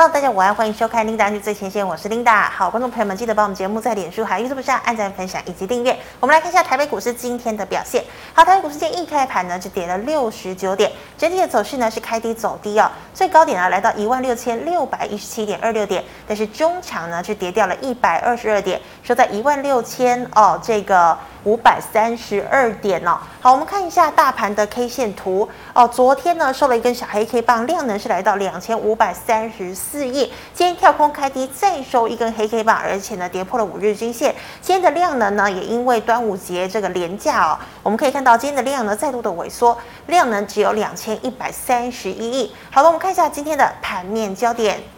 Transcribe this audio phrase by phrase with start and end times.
[0.00, 2.48] Hello，大家午安，欢迎收看《琳达女最前线》，我是琳达。
[2.50, 5.98] 好，观众朋友们，记得帮我们节目在脸书还有 YouTube 上按赞、分享以及订阅。
[6.20, 8.04] 我们来看一下台北股市今天的表现。
[8.32, 12.88] 好，台北股市今天一开盘呢，就跌了六十九点，整体的走势呢是开低走低哦。
[13.12, 21.18] 最高点呢来到一万六千六百一十七点二六点，但是中场呢是跌掉了一百二十二点，收在一万六千哦这个。
[21.48, 25.88] 五百三十二点哦，好，我们看一下大盘的 K 线图哦。
[25.88, 30.30] 昨天呢收了一根小黑 K 棒，量能是来到两千五百三十四亿。
[30.52, 34.34] 今天跳空开低，再收一根黑 K 棒，而且呢跌破了五日均线。
[34.60, 42.54] 今天的量能呢也因为端午节这个连假哦，我们可以看到今天的量呢再度的萎缩，量能只有两千一百三十一亿。
[42.70, 44.97] 好了，我们看一下今天的盘面焦点。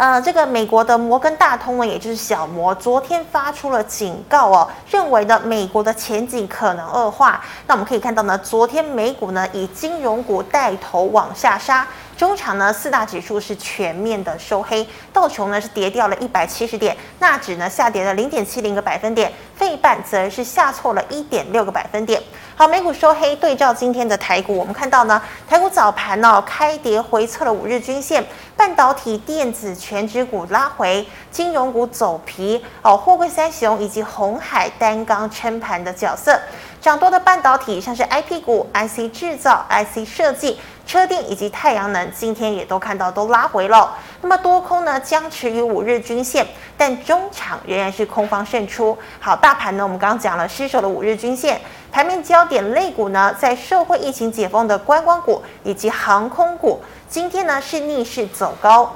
[0.00, 7.38] 呃，这个美国的摩根大通呢，也就是小摩，昨天发出了警告哦，认为呢美国的前景可能恶化。
[7.66, 11.86] 那我们可以看到呢，昨天美股呢以金融股带头往下杀。
[12.20, 22.22] 中场呢，四大指数是全面的收黑，道琼呢是跌掉了一百七十点，纳指呢下跌了零点七零个百分点，费半则是下挫了一点六个百分点。
[22.54, 28.22] 好，美股收黑，对照今天的台股，我们看到呢，台股早盘呢、哦、开跌回测了五日均线，
[28.54, 36.38] 半导体、电子、全指股拉回，金融股走皮，哦，货柜三雄以及红海、单钢撑盘的角色。
[36.80, 43.92] 涨多的半导体，像是 IP 股、IC 制造、IC 设计、车电以及太阳能，今天也都看到都拉回了。
[44.22, 46.46] 那么多空呢，僵持于五日均线，
[46.78, 48.96] 但中场仍然是空方胜出。
[49.20, 51.60] 好，大盘呢，我们刚刚讲了失守了五日均线，
[51.92, 58.90] 盘面焦点类股呢，在社会疫情解封的观光股以及航空股，今天呢是逆势走高。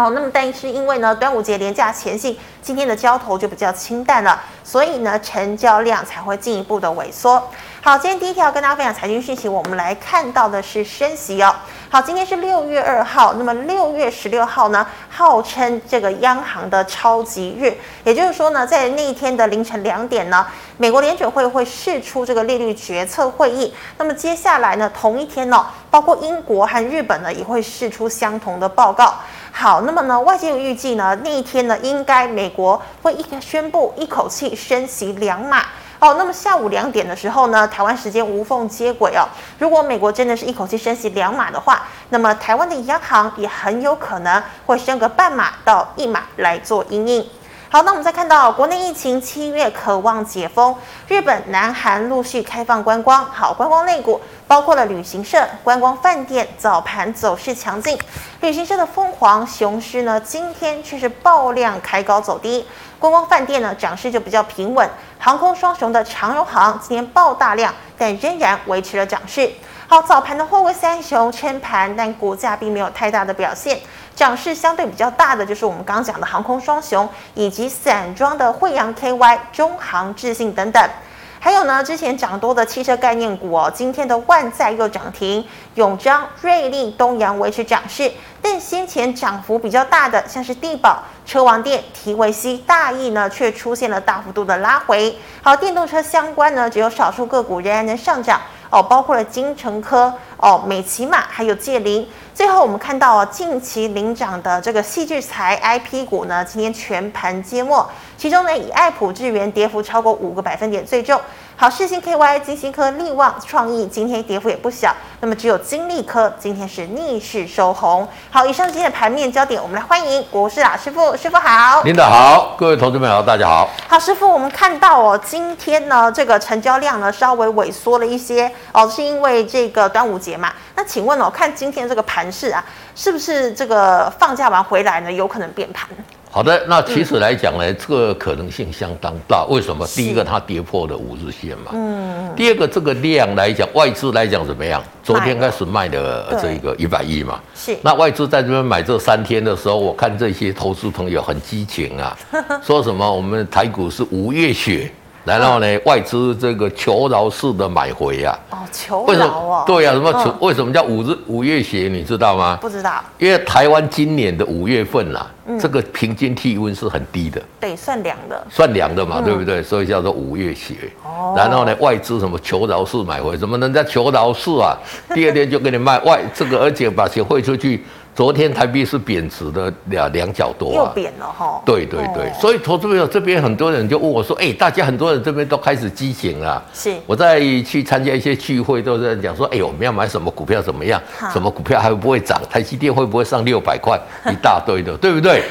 [0.00, 7.46] 好，那么但是因为呢，端午节连假前夕，今天的交投就比较清淡了，所以呢，成交量才会进一步的萎缩。
[7.82, 11.54] 好，今天第一条跟大家分享财经讯息，我们来看到的是升息哦。
[11.90, 20.46] 好，今天是六月二号，那么六月十六号呢，号称这个央行的超级日，也就是说呢，在那一天的凌晨两点呢，
[20.78, 23.74] 美国联准会会释出这个利率决策会议。
[23.98, 29.14] 那么接下来呢，同一天呢，包括英国和日本呢，也会释出相同的报告。
[29.52, 35.62] 好，那么呢，外界预计呢，那一天呢，应该美国会一宣布一口气升息两码。
[35.98, 39.28] 哦，那么下午两点的时候呢，台湾时间无缝接轨哦。
[39.58, 47.28] 如果美国真的是一口气升息两码的话，那么台湾的央行也很有可能会升个半码到一码来做因应。
[47.72, 50.74] 好，那我们再看到国内疫情七月可望解封，
[51.06, 53.24] 日本、南韩陆续开放观光。
[53.26, 57.96] 好，观光类股包括了旅行社、观光饭店，早盘走势强劲。
[58.40, 62.66] 旅行社的凤凰、雄狮呢，今天却是爆量开高走低。
[62.98, 64.90] 观光饭店呢，涨势就比较平稳。
[65.20, 69.48] 航空双雄的长荣航今天爆大量，但仍然维持了涨势。
[69.86, 73.78] 好，早盘的货柜三雄撑盘，但股价并没有太大的表现。
[74.20, 80.90] 涨势相对比较大的就是我们刚刚讲的航空双雄，以及散装的惠阳 KY、中航、智信等等。
[81.38, 85.42] 还有呢，之前涨多的汽车概念股哦，今天的万载又涨停，
[85.76, 88.12] 永彰、瑞利、东阳维持涨势。
[88.42, 95.18] 但先前涨幅比较大的，像是地宝、车王电、提维西、大亿呢，却出现了大幅度的拉回。
[95.42, 98.38] 好，电动车相关呢，只有少数个股仍然能上涨
[98.70, 100.12] 哦，包括了金城科。
[100.42, 107.86] 哦，美琪玛还有界霖，最后我们看到近期领涨的这个戏剧财 IP 股呢，今天全盘皆末，
[108.16, 111.20] 其中呢以爱普智源跌幅超过五个百分点最重。
[111.60, 118.08] 好，世星 KY、晶心科、力旺、创意今天跌幅也不小，那么只有金力科今天是逆势收红。
[118.30, 123.68] 好，以上今天的盘面焦点，我们来欢迎国师老师傅，师傅好，领导好，各位同志们好，大家好。
[123.86, 130.38] 好，师傅，我们看到哦，今天呢这个成交量呢稍微萎缩了一些哦，是因为这个端午节。
[130.38, 132.64] 嘛，那请问哦，看今天这个盘势啊，
[132.94, 135.86] 是不是这个放假完回来呢，有可能变盘？
[136.32, 139.44] 好的，那其实来讲呢，嗯、这个可能性相当大。
[139.46, 139.84] 为什么？
[139.88, 141.72] 第一个，它跌破了五日线嘛。
[141.72, 142.32] 嗯。
[142.36, 144.80] 第二个，这个量来讲，外资来讲怎么样？
[145.02, 147.40] 昨天开始卖的这个一百亿嘛。
[147.54, 147.76] 是。
[147.82, 152.16] 那外资在这边买这三天的时候，我看这些投资朋友很激情啊，
[152.62, 154.88] 说什么我们台股是五月雪。
[155.24, 158.56] 然后呢，嗯、外资这个求饶式的买回呀、啊。
[158.56, 159.64] 哦，求饶哦。
[159.66, 160.34] 对呀、啊，什么求？
[160.40, 161.88] 为什么叫五日五月雪？
[161.92, 162.58] 你知道吗？
[162.60, 163.02] 不知道。
[163.18, 167.40] 因为台湾今年的五月份啦、啊，嗯、这个平均气温是很低的。
[167.60, 168.46] 对，算凉的。
[168.50, 169.62] 算凉的嘛，嗯、对不对？
[169.62, 170.74] 所以叫做五月雪。
[171.04, 171.34] 哦。
[171.36, 173.36] 然后呢，外资什么求饶式买回？
[173.36, 174.76] 什么人家求饶式啊？
[175.14, 177.84] 第二天就给你卖外这个，而且把钱汇出去，
[178.14, 181.62] 昨天台币是贬值的两两角多，又贬了哈。
[181.64, 191.00] 对对对，哦、所以投资朋友这边很多人就问我说：“哎、欸，大家很多人这边都开始畸形了。”是，我在去参加一些聚会，都在讲说：“哎、欸，我们要买什么股票怎么样？
[191.32, 192.40] 什么股票还会不会涨？
[192.50, 193.98] 台积电会不会上六百块？
[194.26, 195.42] 一大堆的， 对不对？”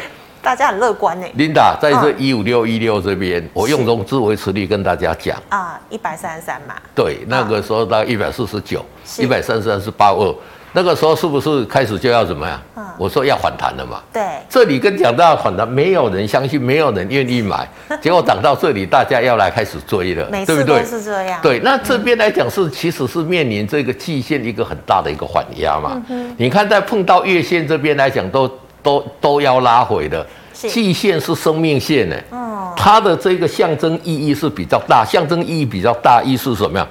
[0.41, 1.27] 大家很乐观呢。
[1.37, 6.75] Linda 在这一五六一六这边，我用融资维持率跟大家讲啊，一百三十三嘛。
[6.95, 8.85] 对，那个时候到一百四十九，
[9.17, 10.35] 一百三十三是八二。
[10.71, 12.59] 那个时候是不是开始就要怎么样？
[12.75, 14.01] 嗯、我说要反弹了嘛。
[14.13, 17.67] 对，这里跟讲到反弹，没有人相信，没有人愿意买，
[18.01, 21.39] 结果涨到这里，大家要来开始追了，对不对是这样。
[21.41, 26.01] 对，那这边来讲是，嗯、其实是面临这个季线一个很大的一个缓压嘛。
[26.09, 28.47] 嗯、你看，在碰到月线这边来讲，都
[28.83, 30.25] 都都要拉回的。
[30.53, 36.85] 季线是生命线呢，嗯，它的这个象征意义是比较大，象征意义比较大，意思是什么样？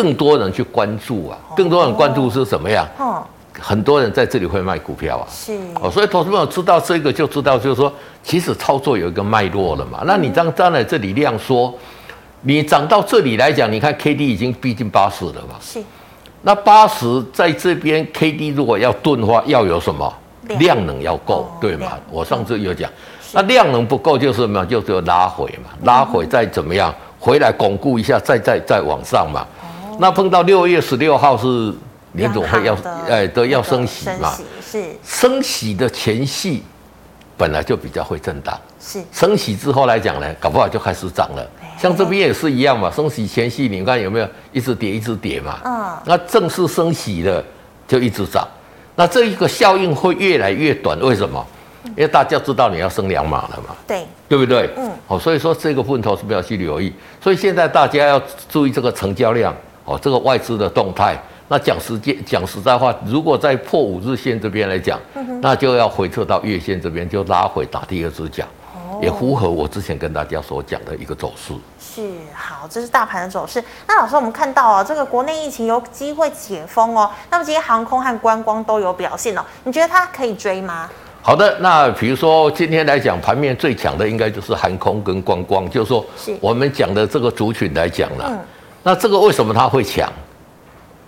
[0.00, 2.86] 更多人去关注啊，更多人关注是什么样？
[2.98, 3.20] 哦，
[3.58, 7.92] 很多人在这里会卖股票啊，是哦，所以投资朋友知道这个就知道，就是说，
[8.22, 10.04] 其实操作有一个脉络了嘛。
[10.06, 11.74] 那你站站在这里量说，
[12.42, 15.82] 你涨到这里来讲，你看 K D 已经逼近八十了嘛，是。
[16.42, 20.14] 那八十在这边 K D 如果要钝化，要有什么
[20.60, 21.94] 量能要够，对吗？
[22.12, 22.88] 我上次有讲，
[23.32, 24.64] 那量能不够就是什么？
[24.66, 29.44] 就是拉回嘛，拉回再怎么样回来巩固一下，再再再往上嘛。
[29.98, 31.74] 那碰到六月十六号是
[32.12, 32.76] 联总会要
[33.08, 34.32] 哎都要升息嘛？
[34.62, 36.62] 是升息的前戏，
[37.36, 38.58] 本来就比较会震荡。
[38.80, 41.46] 是升息之后来讲呢，搞不好就开始涨了。
[41.78, 45.58] 像这边也是一样嘛，升息前夕你看有没有一直跌一直跌嘛？
[45.64, 45.96] 嗯。
[46.06, 47.44] 那正式升息了
[47.86, 48.46] 就一直涨，
[48.94, 50.98] 那这一个效应会越来越短。
[51.00, 51.44] 为什么？
[51.84, 53.74] 因为大家知道你要升两码了嘛。
[53.86, 54.06] 对。
[54.28, 54.70] 对不对？
[54.76, 54.90] 嗯。
[55.06, 56.92] 好，所以说这个部分头是不要去留意。
[57.22, 59.54] 所以现在大家要注意这个成交量。
[59.88, 61.16] 哦，这个外资的动态，
[61.48, 68.44] 那讲实际讲实在话，如果在破五日线这边来讲，嗯、那就要回撤到月线这边，就拉回打第二支脚，
[68.74, 71.54] 哦、也符合我之前跟大家所讲的一个走势。
[71.80, 73.64] 是，好，这是大盘的走势。
[73.86, 80.86] 那老师，我们看到哦，这个国内疫情有机会解封哦，那么今天航空和观光都有表现哦，你觉得它可以追吗？
[81.22, 86.04] 好的，那比如说今天来讲，盘面最强的应该就是航空跟观光，就是说
[86.42, 88.26] 我们讲的这个族群来讲了。
[88.28, 88.38] 嗯
[88.88, 90.10] 那这个为什么它会强？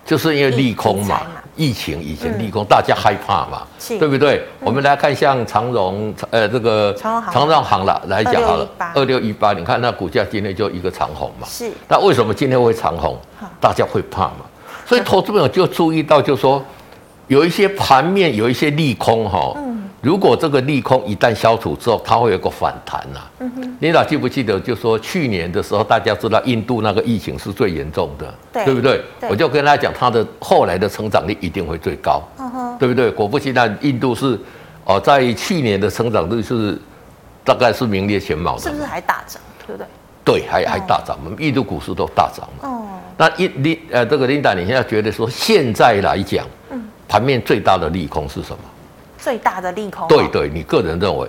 [0.04, 1.22] 就是因为利空嘛，
[1.56, 3.62] 疫情以前利空，大家害怕嘛，
[3.98, 4.44] 对不对？
[4.60, 6.94] 我们来看像长荣，呃，这个
[7.32, 11.46] 长荣行了来讲好了，二六一八，你看那股价今天就一个长红嘛。
[11.48, 11.72] 是。
[11.88, 13.18] 那为什么今天会长红？
[13.58, 14.44] 大家会怕嘛？
[14.84, 16.62] 所以投资朋友就注意到，就是说
[17.28, 19.56] 有一些盘面有一些利空哈。
[20.02, 23.30] 如果这个利空一旦消除之后，它会有个反弹呐、啊。
[23.40, 24.58] 嗯哼，你俩记不记得？
[24.58, 29.02] 就说去年的时候，大家知道印度那个疫情是最严重的，对，对不对？
[29.20, 33.10] 对，我就跟他讲，它的后来的成长率一定会最高，嗯哼，对不对？
[33.10, 34.38] 果不其然，印度是
[34.86, 36.78] 哦，在去年的成长率是
[37.44, 39.40] 大概是名列前茅的，是不是还大涨？
[39.66, 39.86] 对不对？
[40.24, 42.68] 对，还还大涨，我们印度股市都大涨嘛。
[42.68, 42.86] 哦，
[43.18, 48.58] 那印你呃，这个琳达，你现在觉得说现在来讲，嗯，盘面最大的利空是什么？
[49.20, 51.28] 最大的利空，对对，你个人认为，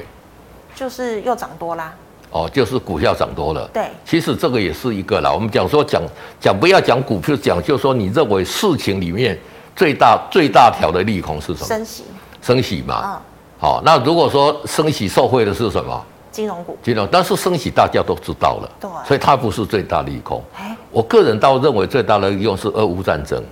[0.74, 1.94] 就是又涨多啦。
[2.32, 3.70] 哦，就是股票涨多了。
[3.74, 5.30] 对，其实这个也是一个啦。
[5.30, 6.02] 我们讲说讲
[6.40, 9.38] 讲不要讲股票，讲就是说你认为事情里面
[9.76, 11.68] 最大最大条的利空是什么？
[11.68, 12.04] 升息。
[12.42, 13.02] 升息嘛。
[13.06, 13.22] 嗯。
[13.60, 16.02] 好，那如果说升息受惠的是什么？
[16.32, 16.78] 金融股。
[16.82, 20.42] 金融，但是升息大家都知道了，对，所以它不是最大利空。
[20.58, 23.44] 哎，我个人倒认为最大的利空是俄乌战争。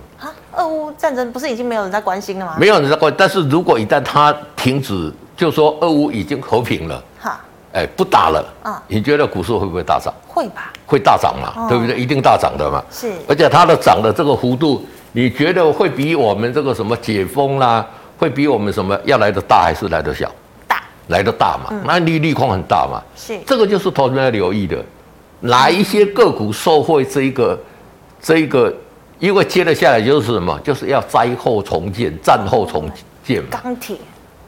[0.60, 2.56] 俄乌战争不是已经没有人在关心了吗？
[2.58, 7.40] 没有人在关心，但是如果一旦它停止，就说俄乌已经和平了，哈，
[7.72, 10.12] 哎，不打了，啊，你觉得股市会不会大涨？
[10.28, 11.98] 会吧，会大涨嘛，哦、对不对？
[11.98, 12.82] 一定大涨的嘛。
[12.90, 17.86] 是，而且它的涨的这个幅度，你觉得会比我们这个什么解封啦、啊，
[18.18, 20.30] 会比我们什么要来的大还是来的小？
[20.68, 23.00] 大，来的大嘛，嗯、那利利空很大嘛。
[23.16, 24.84] 是，这个就是投资人要留意的，
[25.40, 27.58] 哪一些个股受惠这一个，
[28.20, 28.74] 这一个。
[29.20, 30.58] 因为接了下来就是什么？
[30.64, 32.90] 就是要灾后重建、战后重
[33.22, 33.60] 建嘛。
[33.62, 33.94] 钢铁，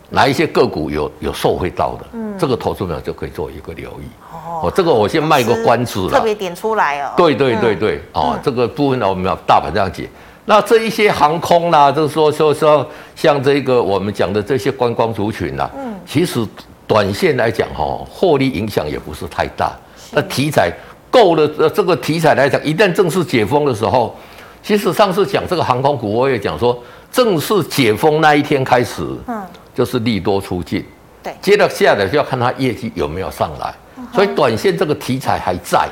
[0.08, 2.06] 哪一些个股有有受惠到的？
[2.14, 4.04] 嗯，这个投资者就可以做一个留意。
[4.32, 6.10] 哦，这个我先卖个关子了。
[6.10, 7.12] 特别点出来哦。
[7.18, 10.08] 对对对对，哦，这个部分呢，我们要大盘这样解。
[10.46, 16.42] 那这一些航空啦，就是说说说，像这个我们讲的这些观光族群啦，嗯，其实
[16.86, 19.70] 短线来讲哈，获利影响也不是太大。
[20.12, 20.72] 那题材
[21.10, 24.16] 够了，呃，这个题材来讲，一旦正式解封的时候。
[24.62, 29.42] 其实上次讲这个航空股，我也讲说，正式解封那一天开始，嗯，
[29.74, 30.84] 就是利多出尽，
[31.22, 33.74] 对，接着下来就要看它业绩有没有上来，
[34.14, 35.88] 所以短线这个题材还在，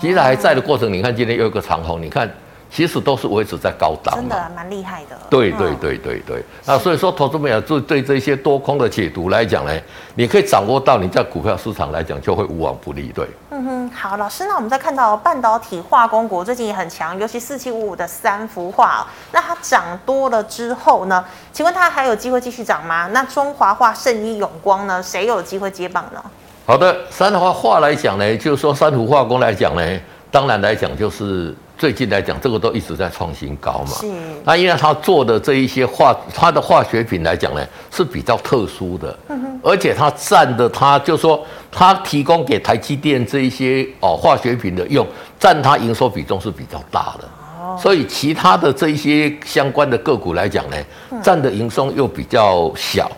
[0.00, 2.28] 题材还在的过程，你看今天又一个长虹，你看
[2.70, 5.18] 其实都是维持在高档，真的蛮厉害的。
[5.30, 9.72] 对对对对对，那所以说，投资朋友就对这些多空的解读来讲呢，
[10.14, 13.10] 你可以掌握到，你在股票市场来讲就会无往不利。
[13.14, 23.08] 对，嗯哼，好，老师，那我们再看到半导体化工股最近也很强，尤其四七五五的三幅化，那它涨多了之后呢，请问它还有机会继续涨吗？
[23.12, 26.22] 那中华化、圣医、永光呢，谁有机会接棒呢？
[26.66, 29.82] 好的，三福化来讲呢，就是说三幅化工来讲呢，
[30.30, 31.54] 当然来讲就是。
[31.78, 33.94] 最近来讲，这个都一直在创新高嘛。
[34.00, 34.06] 是。
[34.44, 39.16] 那因为他做的这一些化，他的化学品来讲呢，是比较特殊的。
[39.28, 39.60] 嗯。
[39.62, 45.06] 而且他占的，他就说他提供给台积电这一些哦化学品的用，
[45.38, 47.28] 占他营收比重是比较大的。
[47.60, 47.78] 哦。
[47.80, 50.76] 所以其他的这一些相关的个股来讲呢，
[51.22, 53.08] 占的营收又比较小。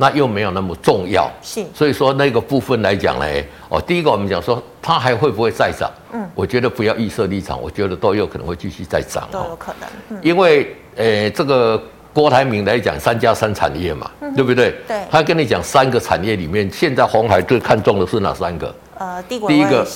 [0.00, 3.26] 那又没有那么重要，是，所以说那个部分来讲呢，
[3.68, 5.90] 哦，第一个我们讲说它还会不会再涨？
[6.14, 9.86] 嗯，我觉得不要预设立场，我觉得都有可能会继续再涨，都有可能。
[10.08, 11.78] 嗯、因为呃，这个
[12.14, 14.74] 郭台铭来讲三加三产业嘛，嗯、对不对？
[14.88, 15.02] 对。
[15.10, 18.74] 他跟你讲三个产业里面，现在红海最看重的是哪三个？
[18.96, 19.86] 呃，第一个，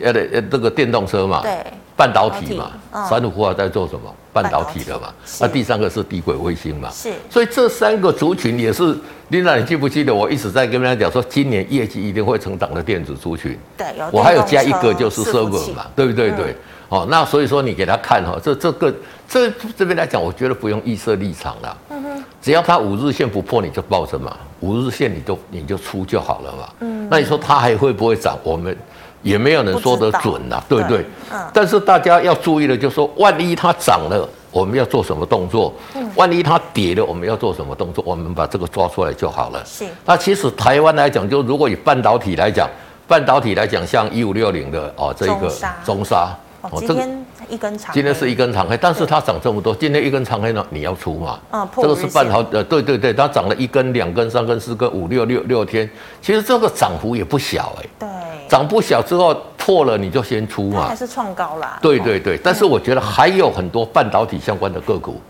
[0.00, 1.52] 呃，呃，这个电动车嘛，对。
[1.96, 2.72] 半导体嘛，
[3.08, 4.12] 三福化在做什么？
[4.32, 5.14] 半导体的嘛。
[5.40, 6.90] 那第三个是低轨卫星嘛。
[6.90, 7.12] 是。
[7.30, 8.82] 所以这三个族群也是
[9.30, 13.56] ，Linda，你记不记得我一直在跟大家讲说，今年业绩一定会成长的电子族群。
[13.76, 14.08] 对，有。
[14.10, 16.32] 我还有加一个就是 server 嘛，对不对？
[16.32, 16.56] 对。
[16.88, 18.92] 哦，那所以说你给他看哈，这这个
[19.28, 21.76] 这这边来讲，我觉得不用预设立场了。
[21.90, 22.24] 嗯哼。
[22.42, 24.36] 只要它五日线不破，你就抱着嘛。
[24.60, 26.68] 五日线你就你就出就好了嘛。
[26.80, 27.08] 嗯。
[27.08, 28.36] 那你说它还会不会涨？
[28.42, 28.76] 我们。
[29.24, 31.04] 也没有人说得准呐，对不对？
[31.52, 35.74] 但是大家要注意的，就是说，万一它涨了，我们要做什么动作？
[35.96, 36.08] 嗯。
[36.14, 38.04] 万一它跌了，我们要做什么动作？
[38.06, 39.64] 我们把这个抓出来就好了。
[39.64, 39.84] 是。
[40.04, 42.68] 那其实台湾来讲，就如果以半导体来讲，
[43.08, 45.50] 半导体来讲，像一五六零的哦，这一个
[45.84, 46.36] 中沙。
[46.60, 51.38] 哦，今天一根长，今天是一根长黑，但是它涨这么多，今天一根长黑呢，你要出嘛？
[51.50, 55.88] 啊，这个是半导呃，对对对，它涨了一根、两根、三根、四根、五六六六天，
[56.20, 57.86] 其实这个涨幅也不小哎。
[57.98, 58.08] 对，
[58.48, 60.86] 涨不小之后破了你就先出嘛。
[60.88, 61.78] 还是创高啦。
[61.80, 65.20] 对对对，但是我觉得还有很多半导体相关的个股。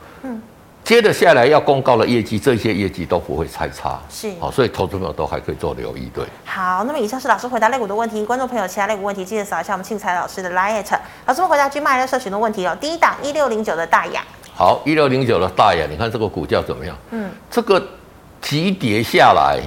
[0.85, 6.11] 接着下来要公告的业绩，这些业绩都不会太差，是好，所以投资朋友都还可以做留意。
[6.15, 10.99] 对，好，那么以上是老师回答类股的问题，观众朋友其他类股问题记得扫一下我们庆财老师的 Lite，。
[11.25, 12.77] 老师们回答去卖的社群的问题哦。
[12.79, 14.23] 第一档一六零九的大雅，
[14.55, 16.95] 好，一六零九的大雅，你看这个股价怎么样？
[17.13, 17.83] 嗯，这个
[18.43, 19.63] 急跌下来。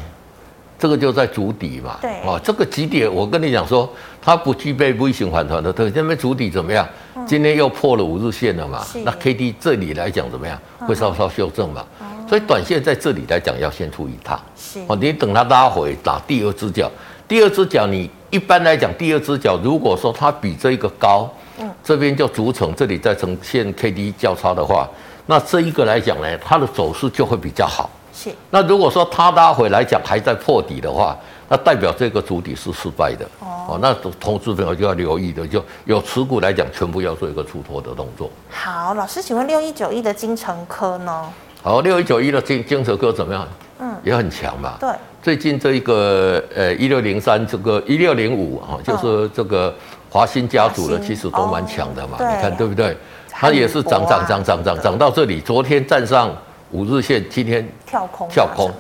[0.80, 3.92] 这个就在筑底嘛，对，哦，这个极点，我跟你讲说，
[4.22, 5.94] 它不具备 V 型反弹的特性。
[5.96, 6.88] 那边筑底怎么样？
[7.26, 8.86] 今天又破了五日线了嘛？
[9.04, 10.60] 那 K D 这里来讲怎么样？
[10.80, 11.84] 会稍稍修正嘛？
[12.30, 14.40] 所以短线在这里来讲要先出一趟。
[14.56, 16.92] 是，哦，你等它拉回打第二只脚，
[17.28, 21.28] 第二只脚你一般来讲，第二只脚如果说它比这个高，
[21.60, 24.88] 嗯，这边就组成，这里再呈现 K D 交叉的话，
[25.26, 27.90] 那这一个来讲呢，它的走势就会比较好。
[28.18, 31.16] 是，那如果说他拉回来讲还在破底的话，
[31.48, 33.80] 那代表这个主底是失败的哦，哦。
[33.80, 38.32] 那同资朋友就要留意的，就有持股来讲，全部要做一个出脱的动作。
[38.50, 41.30] 好，老师，请问六一九一的精成科呢？
[41.62, 43.48] 好，六一九一的精精成科怎么样？
[43.78, 44.74] 嗯，也很强嘛。
[44.80, 44.90] 对，
[45.22, 49.72] 最近这一个呃一六零三这个一六零五啊，就是这个
[50.10, 52.18] 华新家族的，其实都蛮强的嘛。
[52.20, 52.98] 哦、你看对不对？
[53.30, 56.36] 它也是涨涨涨涨涨涨到这里，昨天站上。
[56.72, 58.72] 五日线今天跳空，跳空，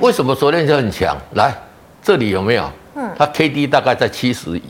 [0.00, 1.16] 为什么昨天就很强？
[1.34, 1.54] 来，
[2.02, 2.70] 这里有没有？
[2.94, 4.60] 嗯，它 K D 大概在七十，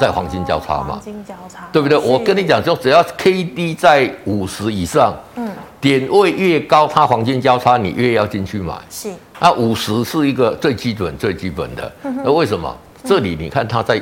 [0.00, 0.88] 在黄金交叉嘛？
[0.90, 1.96] 黄金交叉，对不对？
[1.96, 5.50] 我跟你讲，就只要 K D 在五十以上，嗯，
[5.80, 8.74] 点位越高，它黄金交叉，你越要进去买。
[8.90, 11.92] 是，那五十是一个最基本、最基本的。
[12.02, 12.76] 那为什么？
[13.04, 14.00] 这里你看它在。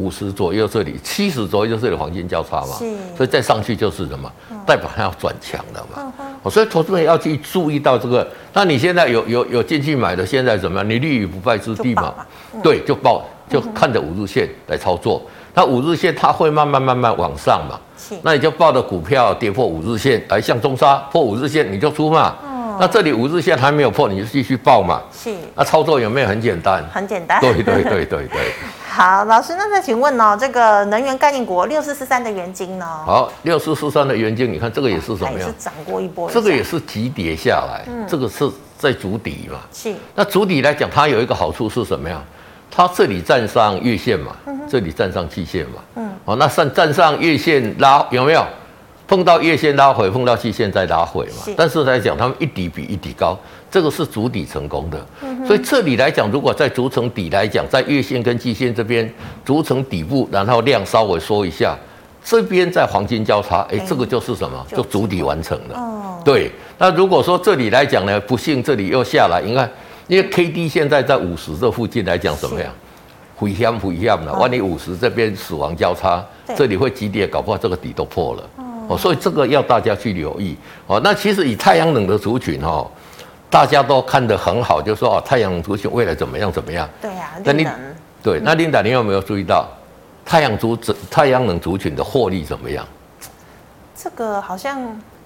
[0.00, 2.74] 五十左右这里，七十左右这里黄金交叉嘛，
[3.14, 4.32] 所以再上去就是什么，
[4.66, 6.10] 代表它要转强了嘛。
[6.18, 8.26] 嗯、所以投资人要去注意到这个。
[8.54, 10.88] 那你现在有有有进去买的，现在怎么样？
[10.88, 12.14] 你立于不败之地嘛，
[12.54, 15.22] 嗯、对，就报，就看着五日线来操作。
[15.52, 22.36] 那五日线它会慢慢慢慢往上嘛，是，那你就抱着股票跌破五日线，来像中沙破五日线你就出嘛。
[22.78, 25.02] 那这里五日线还没有破，你就继续报嘛。
[25.12, 25.30] 是。
[25.54, 26.82] 那操作有没有很简单？
[26.90, 27.38] 很简单。
[27.38, 28.52] 对对对对对。
[29.00, 30.36] 好，老师，那再请问呢？
[30.38, 32.84] 这个能源概念股六四四三的元晶呢？
[32.84, 35.38] 好，六四四三的元晶，你看这个也是怎么样？
[35.38, 36.30] 也是涨过一波。
[36.30, 39.60] 这个也是急跌下来，嗯，这个是在主底嘛。
[39.72, 39.94] 是。
[40.14, 42.20] 那主底来讲，它有一个好处是什么呀？
[42.70, 44.36] 它这里站上月线嘛，
[44.68, 45.82] 这里站上季线嘛。
[45.94, 46.10] 嗯。
[46.26, 48.44] 好，那上站上月线拉有没有？
[49.10, 51.42] 碰到月线拉回，碰到季线再拉回嘛。
[51.44, 53.36] 是但是来讲，他们一底比一底高，
[53.68, 55.04] 这个是筑底成功的。
[55.22, 59.12] 嗯、所以这里来讲，如果在逐层底来讲，在月线跟季线这边
[59.44, 61.76] 逐层底部，然后量稍微缩一下，
[62.24, 64.64] 这边在黄金交叉，哎，这个就是什么？
[64.70, 65.74] 就主底完成了。
[65.76, 66.48] 哦，对。
[66.78, 69.68] 那如果说这里来讲呢，不幸这里又下来，你看，
[70.06, 72.70] 因为 K D 现在在五十这附近来讲怎么样？
[73.34, 74.34] 回险回险了。
[74.34, 76.24] 万一五十这边死亡交叉，
[76.54, 78.42] 这里会急跌，搞不好这个底都破了。
[78.90, 80.56] 哦，所以这个要大家去留意。
[80.88, 82.84] 哦，那其实以太阳能的族群哈，
[83.48, 86.88] 大家都看得很好，就说哦，太阳能族群未来怎么样怎么样？
[87.00, 87.64] 对呀，那你
[88.20, 89.68] 对，那 Linda，你有没有注意到？
[90.24, 90.76] 太阳族
[91.08, 92.84] 太阳能族群的获利怎么样？
[93.96, 94.80] 这个好像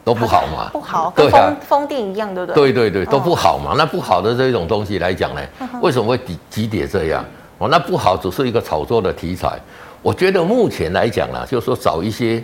[0.04, 2.72] 都不好嘛， 不好，跟风风电一样，对不对？
[2.72, 3.74] 对对对，都不好嘛。
[3.78, 5.40] 那不好的这种东西来讲呢，
[5.80, 7.24] 为什么会急急跌这样？
[7.58, 9.58] 哦，那不好只是一个炒作的题材。
[10.02, 12.42] 我觉得目前来讲呢，就是说找一些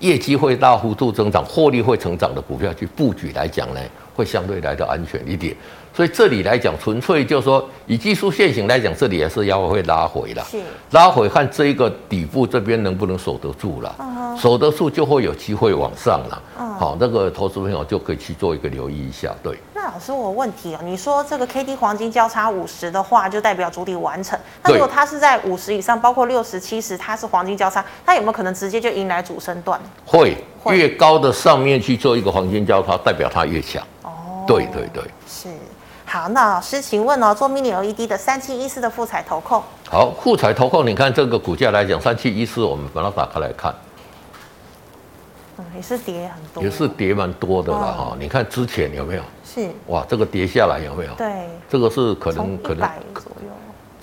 [0.00, 3.80] 业绩会大幅度增长、获利会成长的股票去布局来讲呢，
[4.14, 5.54] 会相对来的安全一点。
[5.96, 10.44] 所以这里来讲，纯粹就是说，以技术线型来讲，这里也是要会拉回了。
[10.44, 10.60] 是
[10.90, 13.96] 拉回看这一个底部这边能不能守得住了，
[14.38, 16.42] 守得住就会有机会往上了。
[16.78, 19.34] 好，那个投资朋友就可以去做一个留意一下。
[19.42, 19.58] 对。
[19.72, 24.38] 那老师，我有问题哦，你说这个 K D 黄金交叉五十的话，就代表主底完成。
[24.64, 29.80] 那如果它是在五十以上，包括六十、七十，它是黄金交叉，它有没有可能直接就迎来主升段？
[30.04, 30.36] 会，
[30.66, 33.82] 越高的上面去做一个黄金交叉，代表它越强。
[34.02, 35.48] 哦，对对对，是。
[36.16, 43.74] 好，那老师，请问哦，做 Mini LED 的三七一四的富彩投控，好，富彩投控，你看这个股价来讲，三七一四，我们把它打开来看，
[45.58, 48.04] 嗯，也是跌很多，也是跌蛮多的了哈。
[48.12, 49.22] 哦、你看之前有没有？
[49.44, 51.12] 是，哇，这个跌下来有没有？
[51.16, 52.88] 对，这个是可能可能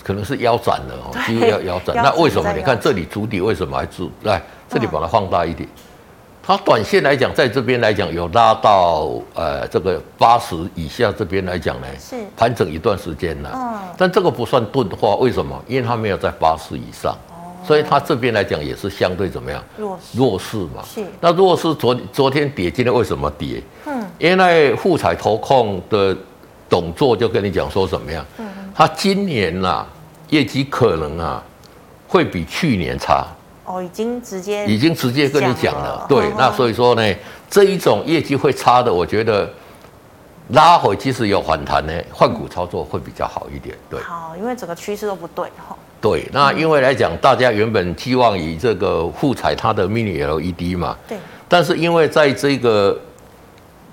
[0.00, 1.96] 可能是腰斩了哦，几乎要腰斩。
[1.96, 2.52] 那为什么？
[2.52, 4.08] 你看这里主底为什么还主？
[4.22, 5.68] 来，这里把它放大一点。
[6.46, 13.50] 它短线来讲，在这边来讲有拉到呃这个八十以下这边来讲呢，是盘整一段时间了。
[13.54, 15.58] 嗯，但这个不算钝化，为什么？
[15.66, 19.64] 因为它没有在八十以上，哦，所以它这边来讲也是相对怎么样？
[19.78, 20.84] 弱势弱势嘛。
[20.84, 21.02] 是。
[21.18, 23.62] 那弱势昨昨天跌，今天为什么跌？
[23.86, 26.14] 嗯，因为富彩投控的
[26.68, 28.22] 董座就跟你讲说怎么样？
[28.36, 29.86] 嗯，他今年呐、啊、
[30.28, 31.42] 业绩可能啊
[32.06, 33.26] 会比去年差。
[33.64, 37.14] 哦，已经直接已经直接跟你讲了，对，那所以说呢，
[37.50, 39.50] 这一种业绩会差的，我觉得
[40.48, 44.00] 拉回其实有反弹呢，换股操作会比较好一点，对。
[44.00, 45.76] 好，因为整个趋势都不对哈。
[46.00, 52.98] 对，那因为来讲，大家原本寄望以这个富彩它的 Mini LED 嘛，对，但是因为在这个。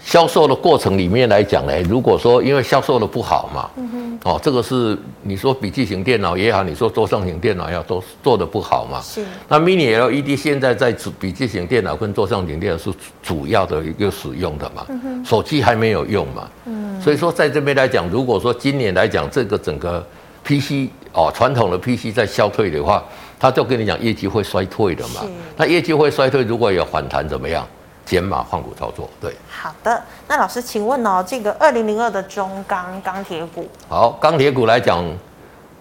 [0.04, 9.24] 销售的过程里面来讲呢，如果说因为销售的不好嘛，嗯哼，哦，这个是你说笔记型电脑也好，你说桌上型电脑要都做的不好嘛，是。
[9.48, 20.06] 那 Mini LED 现在在笔记型电脑跟桌上型电脑是主要的一个使用的嘛，嗯哼，手机还没有用嘛，嗯，所以说在这边来讲，如果说今年来讲这个整个
[20.44, 23.04] PC 哦传统的 PC 在消退的话，
[23.40, 25.28] 他就跟你讲业绩会衰退的嘛，是。
[25.56, 27.66] 那业绩会衰退，如果有反弹怎么样？
[28.12, 29.34] 减码换股操作，对。
[29.50, 35.02] 好的，那老师，请问哦，这个二零零二的中钢钢铁股，好，钢铁股来讲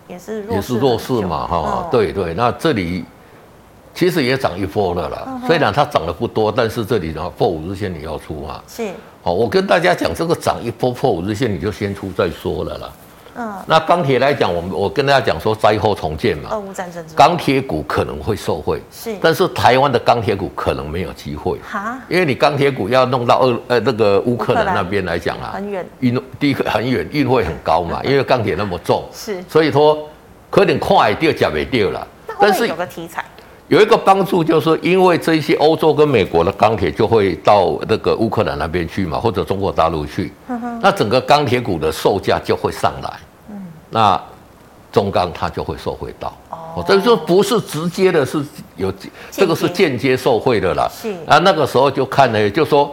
[0.06, 2.32] 也是也是弱势嘛，哈、哦，对对。
[2.34, 3.04] 那这里
[3.92, 8.92] 其实也涨一波了啦，嗯、虽然它涨的不多，但是这里的话破五日线你要出嘛，是。
[9.24, 12.88] 好，我跟大家讲，这个涨一波破五日线，你就先出再说了啦。
[13.36, 30.08] 嗯，那钢铁来讲，我们我跟大家讲说灾后重建嘛，俄乌战争钢铁股可能会受惠，是，但是台湾的钢铁股可能没有机会，哈，因为你钢铁股要弄到俄呃那个乌克兰那边来讲啊，很远，运第一个很远，运费很高嘛，因为钢铁那么重，是，所以说
[30.50, 32.06] 可能快掉假没掉了，
[32.40, 33.24] 但是有个题材。
[33.70, 40.33] 有一个帮助，就是说，因为这些欧洲跟美国的钢铁就会到那个乌克兰那边去嘛，或者中国大陆去，
[40.83, 43.12] 那整个钢铁股的售价就会上来，
[43.88, 44.20] 那
[44.90, 48.92] 中钢它就会受惠到，哦，这个就不是直接的，是有
[49.30, 51.14] 这个是间接受惠的啦，是。
[51.24, 52.92] 啊，那个时候就看呢，就说，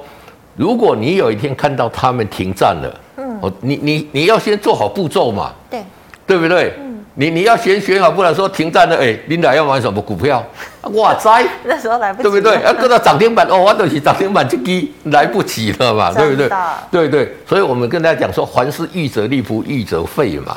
[0.56, 5.84] 如果你有一天看到他们停战了，嗯，哦，你你你要先做好步骤嘛，对，
[6.28, 6.72] 对不对？
[7.19, 10.43] 你你要先选好，不然说停战了，哎、欸，领导要买什么股票？
[10.93, 12.62] 哇塞，那时候来不及，对不对？
[12.63, 16.49] 要搁到涨停板哦，我都是涨停板就低，来不及了嘛，的对不对？
[16.91, 20.56] 对对，所以我们跟大家讲说，凡事预则立，不预则废嘛。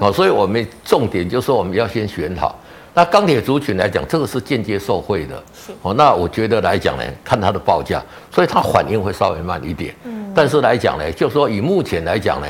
[0.00, 2.58] 哦，所以我们重点就是说，我们要先选好。
[2.92, 5.40] 那钢铁族群来讲，这个是间接受惠的。
[5.82, 8.02] 哦，那我觉得来讲呢，看它的报价，
[8.34, 9.94] 所以它反应会稍微慢一点。
[10.02, 12.48] 嗯，但是来讲呢，就是说以目前来讲呢。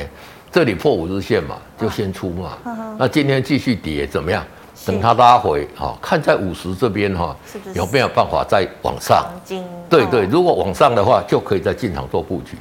[0.53, 2.59] 这里破五日线嘛，就先出嘛。
[2.65, 4.45] 啊、那今天继续跌怎么样？
[4.87, 7.37] 等它拉回，哈、哦，看在五十这边哈，
[7.75, 9.27] 有没有办法再往上？
[9.45, 12.57] 金对对，如果往上的话，就可以再进场做布局。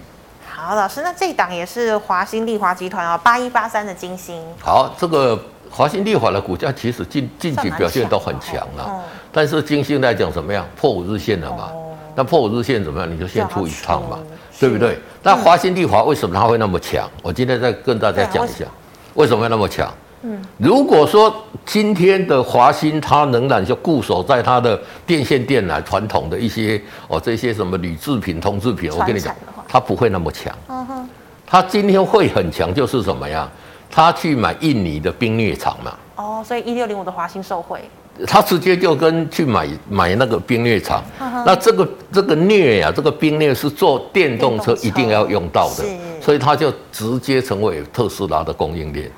[0.45, 4.43] 好，老师，那这档也是华新丽华集团哦，八一八三的金星。
[4.61, 10.67] 好，这个华新丽华的股价其实近近期表现都很强了，哦、但是金星来讲怎么样？
[10.75, 11.69] 破五日线了嘛？
[11.73, 13.09] 哦、那破五日线怎么样？
[13.09, 14.19] 你就先出一趟嘛，
[14.59, 14.99] 对不对？
[15.23, 17.09] 那华新丽华为什么它会那么强？
[17.23, 18.65] 我今天再跟大家讲一下，
[19.13, 19.91] 为什么会那么强？
[20.21, 21.33] 嗯，如果说
[21.65, 29.33] 今天的华新它仍然就固守在它的电线电缆传统的一些哦这些什么铝制品、铜制品，我跟你讲，
[29.67, 30.53] 它不会那么强。
[30.67, 31.09] 嗯哼，
[31.47, 33.49] 它今天会很强，就是什么呀？
[33.91, 35.95] 他去买印尼的冰镍厂嘛？
[36.15, 37.81] 哦，所以一六零五的华兴受惠。
[38.27, 41.03] 他直接就跟去买买那个冰裂厂。
[41.45, 45.83] 那这个这个镍呀，这个冰镍是做电动车一定要用到的，
[46.21, 49.09] 所以他就直接成为特斯拉的供应链。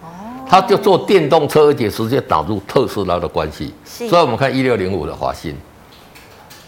[0.47, 5.55] 他就做电动车，而且直接打入特斯拉的关系，是所以我们看一六零五的华新，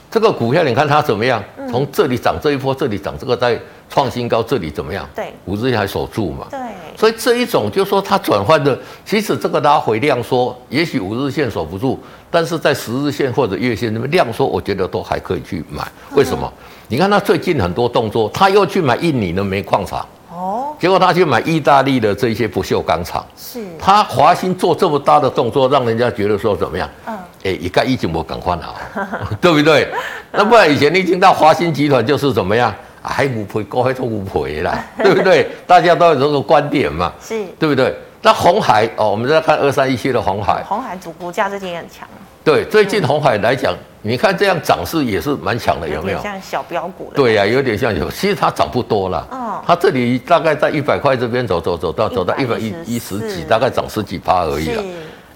[0.09, 1.43] 这个股票你看它怎么样？
[1.69, 5.05] 从这里涨这一波，这里涨这个在创新高，这里怎么样？
[5.13, 6.47] 对，五日线还守住嘛？
[6.49, 6.59] 对，
[7.03, 11.99] 所以这一种就是说它转换的，其实这个拉回量缩，也许五日线守不住，
[12.31, 15.85] 但是在十日线或者月线那边量缩，我觉得都还可以去买。
[16.15, 16.49] 为什么？
[16.49, 20.07] 嗯、你看他最近很多动作，他又去买印尼的煤矿厂。
[20.31, 26.89] 哦，结果他去买意大利的这些不锈钢厂，是他华兴做这么大的动作，让人家觉得说怎么样？
[27.05, 27.13] 嗯，
[27.43, 28.73] 哎，一概一斤我赶快拿，
[29.41, 29.89] 对不对？
[30.31, 32.73] 那不然以前你听到华兴集团就是怎么样？
[33.03, 35.49] 还不赔，高还做不赔啦， 对不对？
[35.67, 37.93] 大家都有这个观点嘛，是对不对？
[38.21, 42.07] 那红海哦，我们再看二三一七的红海，红海主股价最近也很强。
[42.41, 46.21] 对，最近红海来讲，嗯、你看这样涨势也是蛮强的，有没有？
[46.21, 47.11] 像小标股。
[47.13, 49.27] 对呀、啊，有点像有，其实它涨不多了。
[49.29, 49.61] 哦。
[49.67, 54.81] 它这里大概在一百块这边走走走到走到一百一一十几，大概涨十几趴而已了。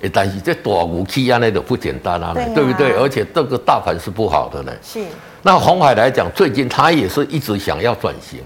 [0.02, 0.10] 是。
[0.14, 2.94] 但是这大武器啊，那都不简单啊，对，啊对不对？
[2.94, 4.72] 而且这个大盘是不好的呢。
[4.82, 5.02] 是。
[5.44, 8.40] 那红海来讲，最近他也是一直想要转型。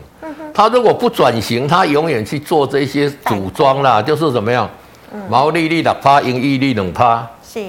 [0.54, 4.70] 他如果不转型，他永远去做这些组装啦，就是怎么样？
[5.14, 5.22] 嗯。
[5.30, 7.28] 毛利率两趴，盈利率两趴。
[7.44, 7.60] 是。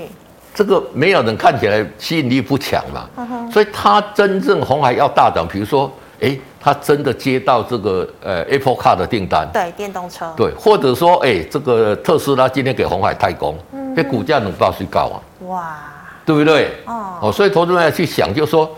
[0.55, 3.09] 这个没有人看起来吸引力不强嘛，
[3.51, 13.57] 所以他真正红海要大涨，比如说，哎，他真的接到这个呃 Apple Car 的订单，对，电动车，对，或者说，哎，这个特斯拉今天给红海代工，
[13.97, 15.77] 这、股价能到最高啊，哇，
[16.27, 16.71] 对不对？
[16.85, 18.71] 哦，哦，所以投资人要去想，就是说。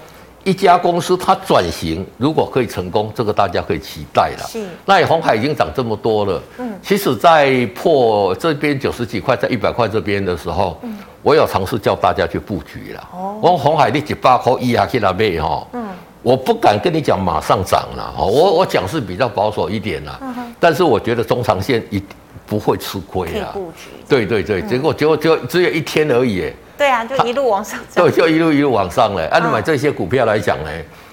[0.45, 4.47] 一家公司它转型如果可以成功，这个大家可以期待了。
[4.47, 6.43] 是，那红海已经涨这么多了。
[6.59, 13.09] 嗯，其实，在破这边九十几块，在一百块这边的时候，嗯，我有尝试叫大家去布局了。
[13.13, 15.67] 哦，我红海你几百块一下去那边哈。
[15.73, 15.89] 嗯，
[16.23, 18.15] 我不敢跟你讲马上涨了。
[18.19, 20.19] 哦，我我讲是比较保守一点了。
[20.21, 22.03] 嗯哼，但是我觉得中长线一
[22.47, 23.55] 不会吃亏啊。
[24.09, 26.53] 对对对，结果结果就只有一天而已。
[26.77, 28.05] 对啊，就一路往上涨。
[28.05, 29.27] 对，就一路一路往上了。
[29.29, 30.71] 按、啊、你买这些股票来讲呢，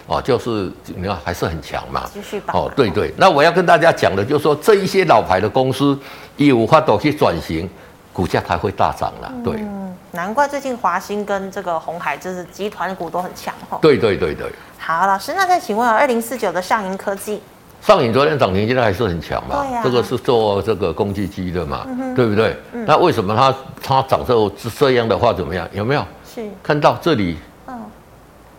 [0.07, 2.09] 哦，就是你看还是很强嘛。
[2.11, 2.53] 继续吧。
[2.55, 3.13] 哦，对对。
[3.15, 5.97] 那我要跟大家讲的，就是说这一些老牌的公司，
[6.37, 7.69] 业务发都去转型，
[8.11, 9.31] 股价才会大涨了。
[9.43, 9.53] 对。
[9.59, 13.77] 嗯，难怪最近华兴跟这个鸿海，就是集团股都很强哈。
[13.81, 14.51] 对对对对。
[14.79, 17.39] 好，老师，那再请问啊，二零四九的上银科技。
[17.81, 19.55] 上影昨天涨停，现在还是很强嘛？
[19.55, 21.83] 啊、这个是做这个工具机的嘛？
[21.87, 22.55] 嗯、哼对不对？
[22.73, 25.67] 嗯、那为什么它它涨这这样的话怎么样？
[25.73, 26.05] 有没有？
[26.23, 27.37] 是看到这里？
[27.67, 27.79] 嗯，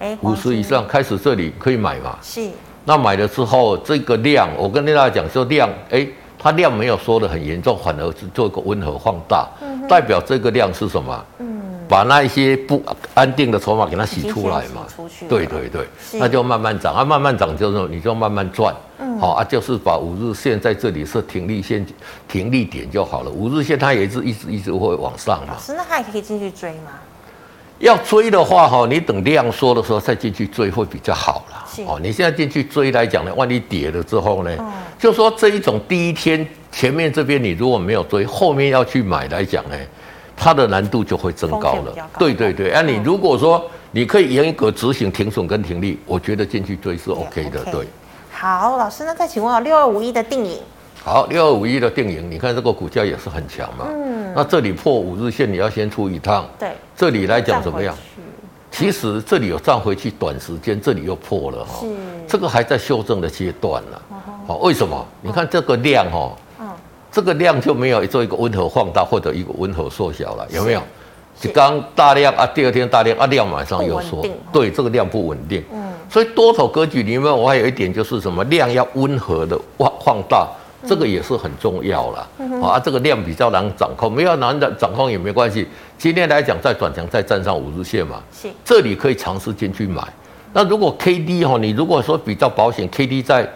[0.01, 2.19] 哎，五十以上开始这里可以买嘛？
[2.21, 2.51] 是。
[2.85, 6.05] 那买了之后，这个量，我跟大家讲说量，哎，
[6.37, 11.25] 它量没有缩的很严重，反而是做一个温和放大，嗯、代表这个量是什么？
[11.39, 11.52] 嗯。
[11.93, 14.87] 把那一些不安定的筹码给它洗出来嘛，
[15.29, 21.85] 对对对，那就慢慢涨啊，慢慢涨就是你就慢慢赚，嗯，好啊，就是把五日线在这里是停利线、
[22.27, 23.31] 停利点就好了。
[23.31, 25.55] 五日线它也是一直一直会往上嘛。
[25.61, 26.93] 是，那还可以进去追吗？
[27.79, 31.67] 要追的话哈，你等量缩的时候再进去追会比较好啦。
[31.87, 39.77] 哦，你现在进去追来讲呢，万一跌了之后呢，嗯、就说这一种第一天前面这边你如果没有追，后面要去买来讲呢。
[40.37, 42.71] 它的难度就会增高了，高对对对。
[42.73, 47.87] 啊，你如果说你可以严格执行停损跟停利，我觉得进去追是 OK 的，对。
[48.33, 50.59] 好，老师，那再请问啊，六二五一的定影。
[51.05, 53.87] 好，六二五一的定影，你看这个股价也是很强嘛。
[53.91, 54.33] 嗯。
[54.35, 56.47] 那这里破五日线，你要先出一趟。
[56.59, 56.73] 对。
[56.97, 57.95] 这里来讲怎么样？
[58.71, 61.81] 其实这里有站回去，短时间这里又破了哈。
[61.81, 61.87] 是。
[62.27, 64.01] 这个还在修正的阶段呢。
[64.47, 65.07] 好，为什么？
[65.21, 66.33] 你看这个量哈。
[67.13, 70.83] 这个量就没有做一个温和放大或者一个温和缩小了，有没有？
[71.39, 75.63] 就刚大量啊，第二天大量啊，量马上又缩，对，这个量不稳定。
[75.73, 80.49] 嗯，所以多头格局里面，我还有一点就是什么量要温和的放放大，
[80.87, 82.29] 这个也是很重要了。
[82.63, 85.67] 啊，这个量比较难掌控，没有难的掌控也没关系。
[85.99, 90.03] 今天来讲再转强，再站上五日线嘛，是，这里可以尝试进去买。
[90.53, 93.51] 那如果 K D 哈，你如果说比较保险，K D 在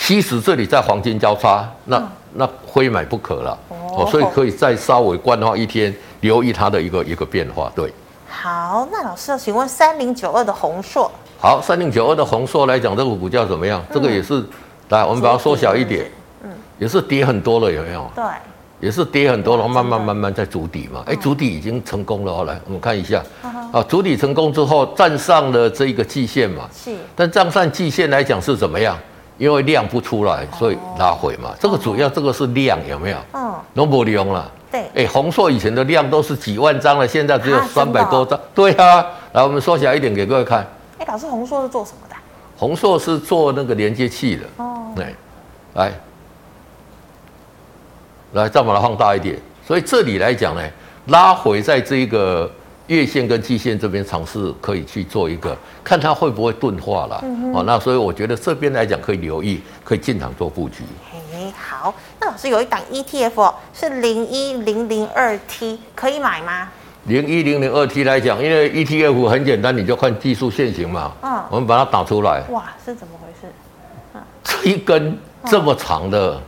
[0.00, 2.02] 七十这里在黄金交叉，那。
[2.32, 7.72] 那非买不可了，哦，所以可以再稍微观望一天，留意它的一个一个变化。
[7.74, 7.92] 对，
[8.28, 11.10] 好，那老师，请问三零九二的弘硕，
[11.40, 13.82] 好，三零九二的弘硕来讲，这个股价怎么样？
[13.88, 14.44] 嗯、这个也是，
[14.90, 16.08] 来，我们把它缩小一点，
[16.44, 18.08] 嗯，也是跌很多了，有没有？
[18.14, 18.24] 对，
[18.78, 21.02] 也是跌很多了，慢慢慢慢在筑底嘛。
[21.06, 23.20] 哎，筑底已经成功了，好，来，我们看一下，
[23.72, 28.96] 啊，筑底成功之后站上了这个季线嘛，是，但站上季线来讲是怎么样？
[29.40, 31.54] 因为量不出来，所以拉回嘛。
[31.58, 33.16] 这个主要这个是量有没有？
[33.32, 34.52] 嗯，都不利用了。
[34.70, 38.38] 对，哎，红硕以前的量都是几万张了，现在只有三百多张。
[38.54, 40.58] 对啊，来我们缩小一点给各位看。
[40.98, 42.14] 哎，老师，红硕是做什么的？
[42.58, 44.42] 红硕是做那个连接器的。
[44.58, 45.14] 哦，对，
[45.72, 45.90] 来，
[48.34, 49.38] 来再把它放大一点。
[49.66, 50.62] 所以这里来讲呢，
[51.06, 52.50] 拉回在这个。
[52.90, 57.20] 月线跟季线这边尝试可以去做一个，看它会不会钝化了。
[57.22, 60.82] 嗯、哦，那所以我觉得这边来讲可以留意，可以进场做布局。
[61.12, 66.68] 嘿，好，那老师有一档 ETF 哦，是零一零零二 T，可以买吗？
[67.04, 71.12] 零一零零二 T 来讲，因为 ETF 很简单，你就看技术线型嘛。
[71.22, 72.42] 嗯，我们把它打出来。
[72.50, 73.54] 哇，是怎么回事？
[74.14, 76.42] 嗯，这一根这么长的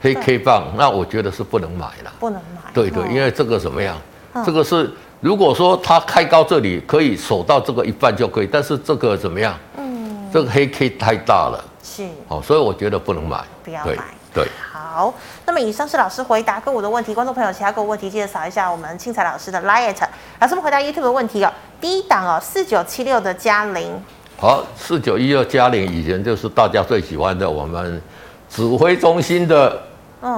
[0.00, 2.10] 黑 K 棒，那我觉得是不能买了。
[2.18, 2.72] 不能买。
[2.72, 3.94] 对对，因为这个怎么样？
[4.32, 4.90] 嗯、这个是。
[5.22, 9.56] 如果说它开高这里可以守到这个一半就可以，但是这个怎么样？
[9.78, 13.94] 嗯，这个黑 K 太大了，是哦，所以我觉得不能买，不要买。
[14.34, 15.14] 对，好，
[15.46, 19.94] 那么以上是老师回答个股的问题，观众朋友其他个股问题记得扫一下我们庆财老师的 LINE。
[20.40, 23.92] 老师们回答 YouTube 的问题哦，第一档哦，四九七六的嘉玲，
[24.36, 28.02] 好，四九一六嘉玲以前就是大家最喜欢的我们
[28.50, 29.80] 指挥中心的。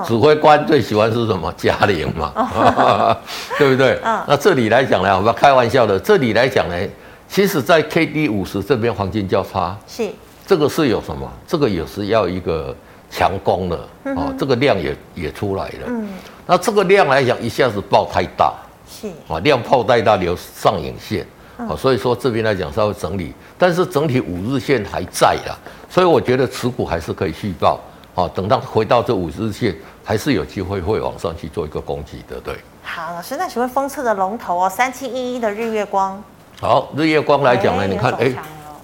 [0.07, 1.53] 指挥官最喜欢是什么？
[1.57, 3.17] 佳凌嘛，哦、
[3.59, 3.99] 对不对？
[4.03, 5.99] 嗯、那这里来讲呢，我们要开玩笑的。
[5.99, 6.77] 这里来讲呢，
[7.29, 10.09] 其实在 K D 五十这边黄金交叉，是
[10.47, 11.31] 这个是有什么？
[11.47, 12.75] 这个也是要一个
[13.11, 15.87] 强攻的、啊、哦，这个量也也出来了。
[15.89, 16.09] 嗯，
[16.47, 18.55] 那这个量来讲，一下子爆太大，
[18.89, 21.23] 是啊，量爆太大留上影线，
[21.59, 25.57] 啊、嗯，所以说这边来讲稍微整理，但是整体五日线还在啦，
[25.91, 27.79] 所以我觉得持股还是可以续抱。
[28.15, 29.75] 好，等到回到这五日线，
[30.05, 32.55] 还是有机会会往上去做一个攻击的，对。
[32.83, 36.23] 好，老师，那请问封测的龙头哦，三七一一的日月光。
[36.61, 38.33] 好，日月光来讲呢，你看，哎，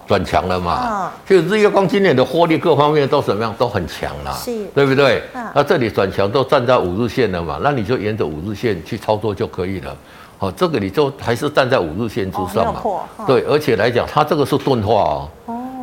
[0.08, 0.88] 转强了嘛？
[0.90, 3.54] 嗯就日月光今年的获利各方面都怎么样？
[3.56, 5.22] 都很强啦，是，对不对？
[5.54, 7.60] 那这里转强都站在五日线了嘛？
[7.62, 9.96] 那你就沿着五日线去操作就可以了。
[10.38, 12.82] 好，这个你就还是站在五日线之上嘛？
[13.28, 15.28] 对，而且来讲，它这个是钝化哦。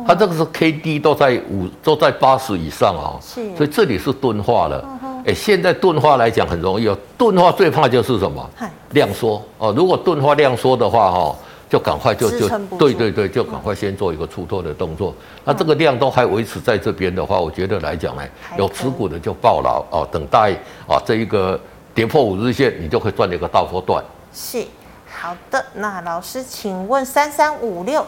[0.08, 4.82] 它这个是 K D 都在五都在八十以上啊、哦，是，所以这里是钝化了。
[5.02, 8.48] 哎、嗯，现在钝化来讲很容易哦，钝化最怕就是什么？
[8.56, 9.70] 嘿量缩哦。
[9.76, 11.36] 如果钝化量缩的话哈、哦，
[11.68, 15.10] 就赶快就就对对对，就赶快先做一个出脱的动作。
[15.10, 18.22] 嗯、那这个量都还维持在这边的话，我觉得来讲呢，
[18.56, 20.52] 有持股的就抱牢哦，等待
[20.86, 21.60] 啊这一个
[21.94, 24.02] 跌破五日线，你就可以赚了一个大波段。
[24.32, 24.64] 是，
[25.06, 25.62] 好的。
[25.74, 28.02] 那老师，请问三三五六。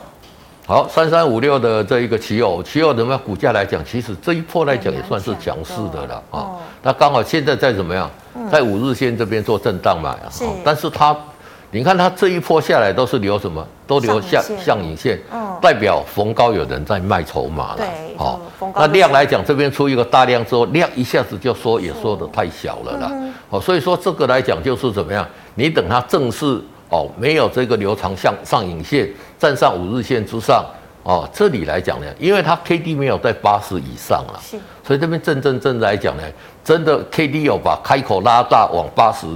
[0.70, 3.20] 好，三三五六的这一个奇偶，奇偶怎么样？
[3.24, 6.38] 股价来讲，其实这一波来讲也算是强势的了啊。
[6.38, 8.08] 哦、那刚好现在在怎么样？
[8.52, 10.16] 在五日线这边做震荡嘛。
[10.62, 11.16] 但是它，
[11.72, 13.66] 你看它这一波下来都是留什么？
[13.84, 17.78] 都留下上影线，嗯、代表逢高有人在卖筹码了。
[17.78, 18.16] 对。
[18.16, 23.08] 好、哦，那量来讲，这边出一个大量之后，量一下子就缩，也缩的太小了啦。
[23.10, 25.26] 嗯、哦，所以说这个来讲就是怎么样？
[25.56, 26.62] 你等它正式。
[26.90, 30.64] 哦，没有这个留长向上影线站上五日线之上
[31.02, 36.22] 哦，这里来讲呢，因为它 K D 没有在八十以上了，是，所以这边正正正来讲呢，
[36.62, 39.26] 真的 K D 有把开口拉大往八十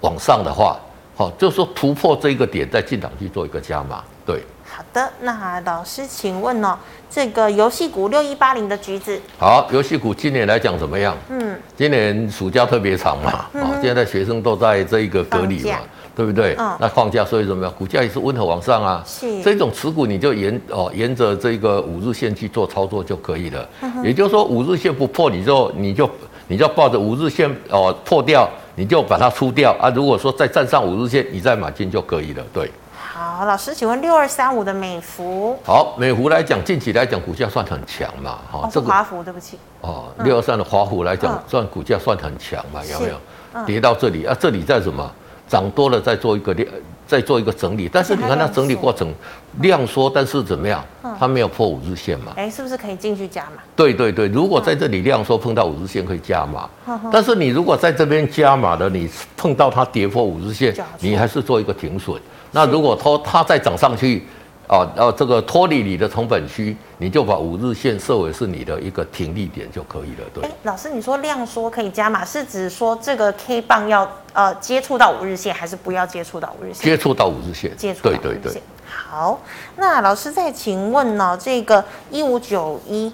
[0.00, 0.76] 往上的话，
[1.14, 4.42] 好、哦，就是说突破这个点再进场去做一个加码，对。
[4.66, 6.76] 好的，那老师请问哦，
[7.08, 11.16] 这个游戏股六一八零的橘子，好，游戏股今年来讲怎么样？
[11.28, 15.78] 嗯，今年暑假特别长嘛，嗯、哦，现在学生都在这一个隔离嘛。
[16.14, 16.54] 对不对？
[16.58, 17.74] 嗯、那放假所以怎么样？
[17.76, 19.02] 股价也是温和往上啊。
[19.06, 19.42] 是。
[19.42, 23.68] 这种持股你就沿哦沿着这个五日线去做操作就可以了。
[23.82, 26.08] 嗯、也就是说五日线不破，你就你就
[26.46, 29.90] 你就抱着五日线哦破掉，你就把它出掉啊。
[29.90, 32.44] 如果说再站上五日线，你再买进就可以了。
[32.52, 32.70] 对。
[32.96, 35.56] 好，老师，请问六二三五的美孚。
[35.64, 38.38] 好，美孚来讲，近期来讲股价算很强嘛。
[38.50, 39.56] 哈、哦，这个华孚，对不起。
[39.82, 42.80] 哦，六二三的华孚来讲，算股价算很强嘛？
[42.84, 43.14] 有没有？
[43.54, 45.08] 嗯、跌到这里啊，这里在什么？
[45.48, 46.68] 涨多了再做一个量，
[47.06, 49.12] 再做一个整理，但是你看它整理过程
[49.60, 50.84] 量缩，但是怎么样？
[51.18, 52.32] 它没有破五日线嘛？
[52.36, 53.62] 哎，是不是可以进去加码？
[53.76, 56.68] 对对对，如果在这里量缩碰到五日线可以加码，
[57.12, 62.20] 但是你如果在这边加码的，你碰到它跌破五日线，你还是做一个停损。
[62.50, 64.24] 那如果它它再涨上去，
[64.66, 70.24] 哦，然后这个脱离你的成本区，你就把五日线设为是你的一个停利点就可以了。
[70.32, 76.82] 对，老师，你说量缩可以加码，是指说这个 K 棒要呃接触到五日线，还是不要接触到五日线？
[76.82, 78.22] 接触到五日线，接触到五日线。
[78.22, 78.62] 对对对。
[78.86, 79.40] 好，
[79.76, 83.12] 那老师再请问呢、哦，这个一五九一，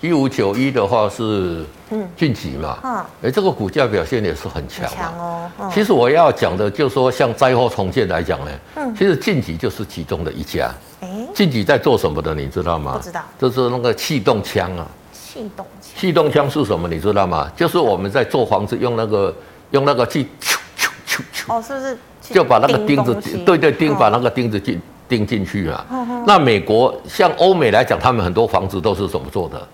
[0.00, 5.50] 一五九一的话是嗯近期嘛，嗯，哎，这个股价表现也是很强强哦。
[5.60, 10.72] 嗯、其实我要讲的，就是说像灾后重建来讲呢，嗯，其实近期就是其中的一家。
[11.00, 12.96] 哎，近期在做什么的，你知道吗？
[12.96, 14.86] 不知道，就是那个气动枪啊。
[15.12, 15.92] 气动枪。
[15.96, 16.88] 气动枪是什么？
[16.88, 17.50] 你知道吗？
[17.56, 19.34] 就是我们在做房子用那个
[19.72, 21.52] 用那个去啾啾啾啾。
[21.52, 21.98] 哦，是不是？
[22.32, 24.80] 就把那个钉子，对对钉，把那个钉子进。
[25.08, 25.86] 钉进去啊，
[26.26, 29.68] 那美国像欧美来讲，他们很多房子都是怎么做的？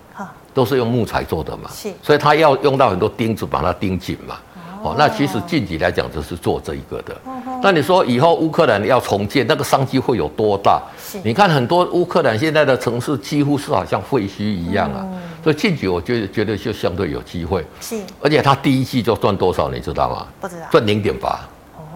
[0.55, 4.37] 都是用木材做的嘛，是，所以他要用到很多钉子把它钉紧嘛。
[4.85, 7.17] 哦，那其实近期来讲就是做这一个的。
[7.63, 10.79] 那你说以后乌克兰要重建，那个商机会有多大？
[11.23, 15.07] 你看很多乌克兰现在的城市几乎是好像废墟一样啊，
[15.43, 17.65] 所以近期我觉得觉得就相对有机会。
[17.81, 20.27] 是，而且它第一季就赚多少，你知道吗？
[20.39, 21.41] 不知道，赚零点八。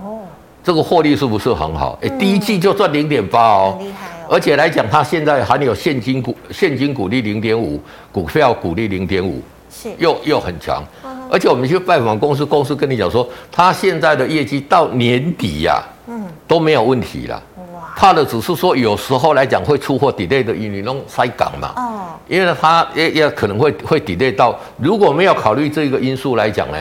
[0.03, 0.21] 哦
[0.65, 1.99] 这个获利是不是很好？
[2.03, 4.18] 哎，第一季就赚零点八哦，很厉害哦。
[4.29, 7.81] 而且来讲，它现在还有现金股，现金股利零点五，
[8.13, 10.85] 股票股利零点五，是又又很强。
[11.31, 17.43] 而且我们去拜访公司，公司跟你讲说，它现在的业绩到年底呀，嗯，都没有问题了。
[17.75, 21.73] 哇，怕的只是说有时候来讲会出货 delay 的，因为弄塞港嘛。
[21.77, 26.79] 哦，因为它也也可能会会 delay 到，如果没有考虑这个因素来讲呢。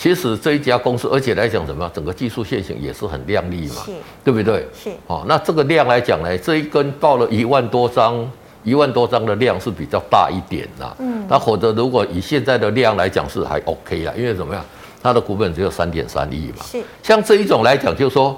[0.00, 3.92] 其实这一家公司，而且来讲什么，整个技术线型也是很亮丽嘛，是
[4.24, 4.66] 对不对？
[4.72, 8.26] 是哦，那这个量来讲呢，这一根到了一万多张，
[8.64, 10.96] 一万多张的量是比较大一点的。
[11.00, 14.64] 嗯，那或者如果以现在的量来讲是还 OK 啦，因为怎么样，
[15.02, 16.64] 它的股本只有三点三亿嘛。
[16.64, 18.34] 是像这一种来讲，就是说，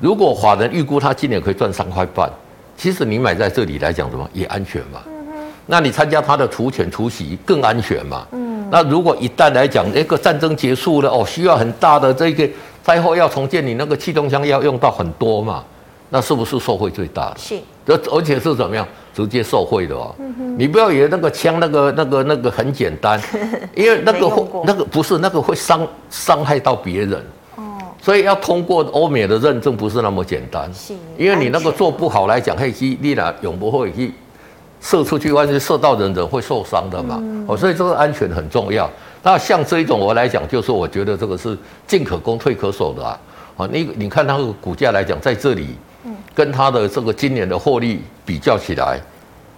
[0.00, 2.30] 如果法人预估它今年可以赚三块半，
[2.76, 5.00] 其实你买在这里来讲什么也安全嘛。
[5.06, 8.26] 嗯哼，那你参加它的除权除息更安全嘛。
[8.32, 8.47] 嗯。
[8.70, 12.48] 那如果一旦来讲，那个战争结束了哦，需要很大的这个
[12.82, 15.64] 灾后要重建，你那个气动枪要用到很多嘛，
[16.10, 17.36] 那是不是受惠最大的？
[17.38, 18.86] 是，而而且是怎么样？
[19.14, 20.14] 直接受惠的哦？
[20.56, 23.20] 你不要以为那个枪那个那个那个很简单，
[23.74, 27.20] 因为那个会那个不是那个会伤伤害到别人。
[27.56, 27.62] 哦，
[28.00, 34.14] 所以要通过欧美的认证不是那么简单，是，因为你那个做不好来讲，黑机你俩永不会去。
[34.80, 37.16] 射出去，万一射到人，人会受伤的嘛。
[37.46, 38.88] 哦、嗯，所以这个安全很重要。
[39.22, 43.18] 那像这一种我来讲，就是我觉得这个是进可攻退可守的啊。
[43.56, 45.76] 啊，你你看它的股价来讲，在这里，
[46.34, 49.00] 跟它的这个今年的获利比较起来，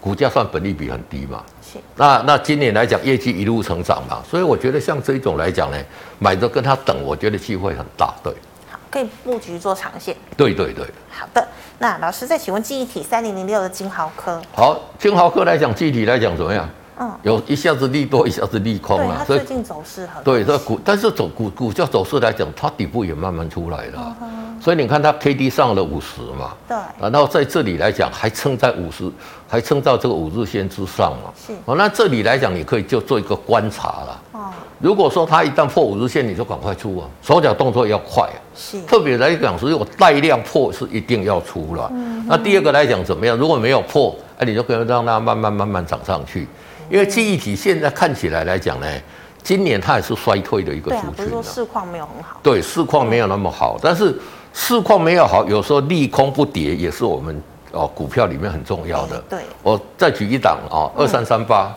[0.00, 1.42] 股价算本利比很低嘛。
[1.62, 1.78] 是。
[1.96, 5.76] 那那今年来讲，业绩一路成长嘛，所以我觉得像这一种来讲呢，
[6.18, 8.14] 买着跟它等，我觉得机会很大。
[8.22, 8.32] 对。
[8.90, 10.16] 可以布局做长线。
[10.36, 10.84] 对对对。
[11.10, 11.46] 好的，
[11.78, 14.40] 那老师再请问记忆体三零零六的金豪科。
[14.52, 16.68] 好，金豪科来讲，记忆体来讲怎么样？
[17.00, 19.24] 嗯，有一下子利多，一下子利空啊。
[19.26, 20.22] 所以最近走势很。
[20.22, 24.16] 对，这股，但是走股股价走势来讲，它底部也慢慢出来了。
[24.20, 26.52] 嗯、所以你看它 K D 上了五十嘛。
[26.68, 26.76] 对。
[27.00, 29.10] 然后在这里来讲，还撑在五十，
[29.48, 31.32] 还撑到这个五日线之上嘛。
[31.34, 31.54] 是。
[31.64, 34.22] 哦，那这里来讲，你可以就做一个观察了。
[34.32, 34.50] 哦。
[34.78, 38.36] 如果说它一旦破五日线，你就赶快出啊，手脚动作要快啊。
[38.54, 38.78] 是。
[38.82, 41.90] 特别来讲，是有带量破是一定要出了。
[41.94, 42.26] 嗯。
[42.28, 43.34] 那第二个来讲怎么样？
[43.38, 46.46] 如果没有破，哎，你就可以让它慢慢慢慢涨上去。
[46.90, 48.86] 因为记忆体现在看起来来讲呢，
[49.42, 51.10] 今年它也是衰退的一个族群。
[51.12, 52.40] 对，不是说市况没有很好。
[52.42, 54.18] 对，市况没有那么好，但是
[54.52, 59.20] 市况没有好，有时候利空不跌也是我们哦股票里面很重要的。
[59.30, 59.44] 对。
[59.62, 61.72] 我再举一档啊，二三三八。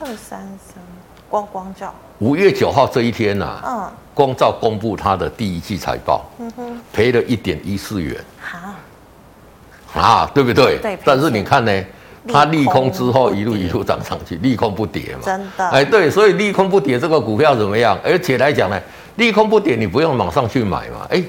[0.00, 0.82] 二三三
[1.30, 1.94] 光光照。
[2.18, 8.16] 五月九号这一天呐，嗯，光照公布它的第一季财报，嗯哼，赔了一点一四元。
[8.40, 10.00] 好。
[10.00, 10.78] 啊，对不对？
[10.82, 10.98] 对。
[11.04, 11.84] 但是你看呢？
[12.28, 15.20] 它利空之后一路一路涨上去，利空不跌嘛。
[15.24, 15.68] 真的。
[15.70, 17.98] 哎，对，所以利空不跌这个股票怎么样？
[18.04, 18.80] 而且来讲呢，
[19.16, 21.06] 利空不跌，你不用马上去买嘛。
[21.08, 21.22] 哎，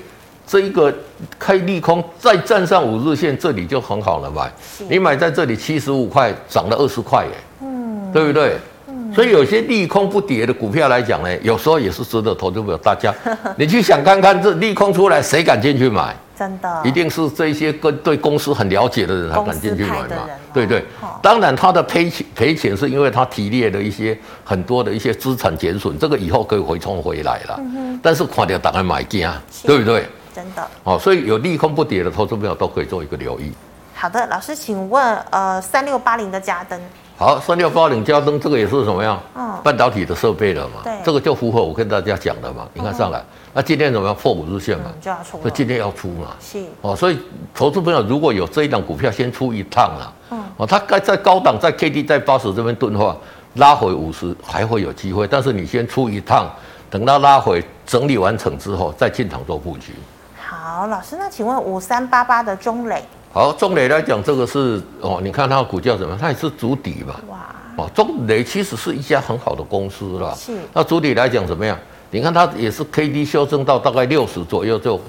[0.46, 0.94] 这一个
[1.40, 4.52] 开利空再站上五日线，这里就很好了买。
[4.88, 8.58] 你买在这里七十五块，涨了二十块，哎，嗯，对不对？
[8.88, 9.12] 嗯。
[9.16, 13.14] 所以有些利空不跌的股票来讲呢，有时候也是值得投资者大家，
[13.58, 16.16] 你去想看看，这利空出来，谁敢进去买？
[16.38, 20.28] 真的，一定是这些跟对公司很了解的人才敢进去买嘛？
[20.52, 20.84] 对对，
[21.22, 27.60] 当然他的赔钱赔钱是因为他提炼的一些很多的一些资产减损，这个以后可以回冲回来了。
[27.60, 30.08] 嗯，但是看到大家买进啊，对不对？
[30.34, 30.67] 真的。
[30.84, 33.54] 哦，所以有利空不跌的投资朋友都可以做一个留意。
[33.93, 36.80] 好的，老师，请问呃，三六八零的嘉登。
[37.16, 39.20] 好，三六八零加登这个也是什么样？
[39.36, 40.82] 嗯，半导体的设备了嘛。
[40.84, 42.68] 对，这个就符合我跟大家讲的嘛。
[42.74, 44.91] 你看上来，嗯、那今天怎么样破五日线嘛？
[44.99, 46.36] 就要出，所以今天要出嘛。
[46.41, 47.20] 是哦，所以
[47.53, 50.11] 投资朋友如果有这一档股票，先出一趟啊。
[50.32, 53.16] 嗯，哦，它该在高档，在 K D 在八十这边钝化，
[53.53, 56.49] 拉回五十还会有机会，但是你先出一趟，
[56.89, 59.93] 等到拉回整理完成之后，再进场做布局。
[60.36, 63.05] 好，老师，那请问五三八八的中磊？
[63.34, 66.20] 好，中磊来讲，这个是哦，你看它的股价怎么样？
[66.20, 67.16] 它也是筑底嘛。
[67.28, 67.40] 哇。
[67.76, 70.36] 哦，中磊其实是一家很好的公司啦。
[70.38, 70.52] 是。
[70.72, 71.76] 那筑底来讲怎么样？
[72.12, 75.02] 你看它也是 K D 修正到大概六十左右，就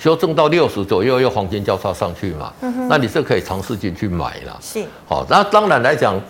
[0.00, 2.52] 修正到六十左右，又黄金交叉上去嘛。
[2.62, 2.88] 嗯哼。
[2.88, 4.58] 那你是可以尝试进去买了。
[4.60, 4.84] 是。
[5.06, 6.20] 好，那当然来讲，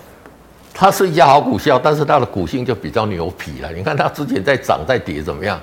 [0.74, 3.72] 它是一家好股票，但是它的股性就比较牛皮了。
[3.72, 5.58] 你看它之前在涨在跌怎么样？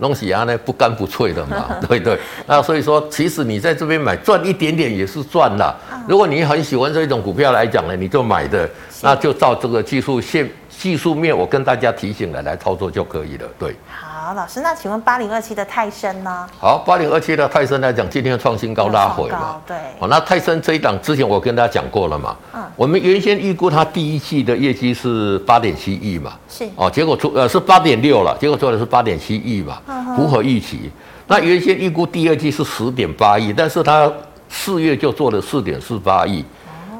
[0.00, 2.18] 东西啊，呢不干不脆的嘛， 对对。
[2.46, 5.76] 那所以说，其实你在这边买赚一点点也是赚啦。
[6.08, 8.68] 如果你很喜欢这种股票来讲呢，你就买的，
[9.02, 10.50] 那就照这个技术线、
[10.80, 13.46] 技术面，我跟大家提醒了来操作就可以了。
[13.58, 13.76] 对。
[13.86, 16.46] 好，老师，那请问八零二七的泰森呢？
[16.58, 19.60] 好，八零二七的泰森来讲，今天创新高拉回嘛。
[19.66, 19.76] 对。
[19.98, 22.34] 哦，那泰森这一档之前我跟大家讲过了嘛。
[22.54, 22.62] 嗯。
[22.76, 26.32] 我们原先预估它第一季的业绩是八点七亿嘛。
[26.48, 26.66] 是。
[26.76, 29.82] 哦，结果出呃是八点六了，结果做的是八点七亿嘛，
[30.16, 30.90] 符合预期。
[31.26, 34.10] 那原先预估第二季是十点八亿，但是它
[34.48, 36.42] 四月就做了四点四八亿。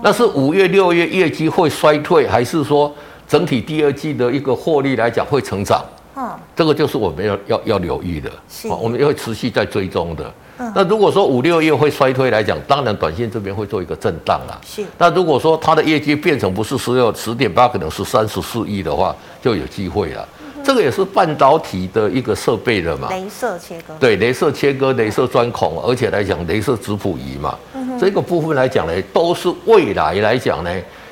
[0.03, 2.91] 那是五月、六月业绩会衰退，还是说
[3.31, 5.85] 整体第二季的一个获利来讲会成长？
[6.17, 10.35] 嗯，这个就是我们要要要留意的，是，我们要持续在追踪的。
[10.59, 14.59] 嗯，那如果说五六月会衰退来讲，当然短线这边会做一个震荡啦。
[14.67, 20.29] 是，那如果说它的业绩变成不是十六十点八，可能是三十四亿的话，就有机会了。
[20.43, 30.71] 嗯，这个也是半导体的一个设备的嘛，镭射切割，对，镭射切割、镭射钻孔，而且来讲镭射质谱仪嘛，嗯，这个部分来讲呢，都是未来来讲呢，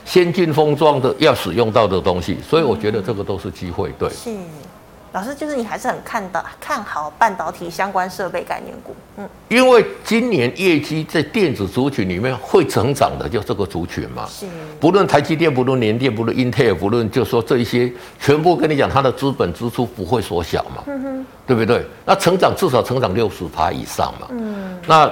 [0.09, 4.09] 先进封装的要使用到的东西，所以我觉得这个都是机会，对。
[4.09, 4.31] 是。
[5.13, 14.47] 老师，就是你还是很看到看好半导体相关设备概念股，嗯，因为今年业绩在电子族群里面会成长的，就这个族群嘛，是，
[14.79, 17.91] 不论台积电，不论联电，不论英特尔，不论就说这一些，
[18.21, 21.83] 全部跟你讲，它的资本支出不会缩小嘛，嗯哼，对不对？
[22.05, 25.11] 那成长至少成长六十趴以上嘛，嗯，那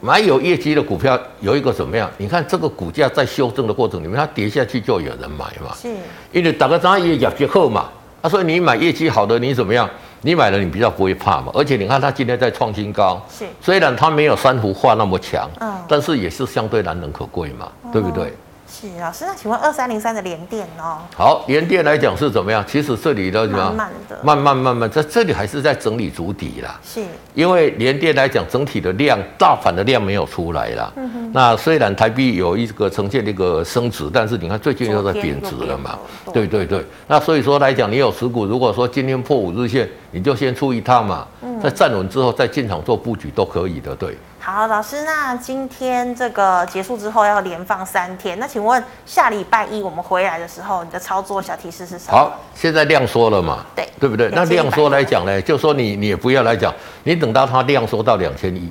[0.00, 2.10] 蛮有业绩的股票有一个怎么样？
[2.18, 5.88] 你看这个股价在修正的过程里面，它跌下去就有人买嘛，是，
[6.32, 7.88] 因为大家知也业绩后嘛。
[8.22, 9.88] 他说：“你买业绩好的，你怎么样？
[10.22, 11.52] 你买了，你比较不会怕嘛。
[11.54, 18.32] 而且你看，它今天在创新高，是虽然它没有珊瑚化那么强，嗯，但是也是相对难能可贵嘛，嗯、对不对？”
[18.68, 20.98] 是老师，那请问二三零三的联电哦？
[21.14, 22.64] 好，联电来讲是怎么样？
[22.66, 23.58] 其实这里的什么？
[23.58, 26.78] 慢慢的，慢慢慢慢，在这里还是在整理主底啦。
[26.84, 27.02] 是，
[27.32, 30.92] 因为联电来讲，整体的量，大反的量没有出来啦。
[30.96, 31.30] 嗯哼。
[31.32, 35.98] 那虽然台币有一个呈现一个升值，但是你看最近又在贬值了嘛？
[36.32, 36.84] 对对对。
[37.06, 41.26] 那所以说来讲，你有持股，如果说今天破五日线，你就先出一趟嘛。
[41.42, 41.60] 嗯。
[41.60, 44.16] 在站稳之后再进场做布局都可以的，对。
[44.48, 52.16] 好，老师，那今天这个结束之后要连放三天，那请问下礼拜一我们回来的时候，你的操作小提示是什么？
[52.16, 53.66] 好，现在量缩了嘛？
[53.74, 54.30] 对，对不对？
[54.32, 56.72] 那量缩来讲呢，就说你你也不要来讲，
[57.02, 58.70] 你等到它量缩到两千亿，